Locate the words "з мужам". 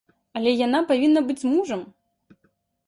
1.43-1.81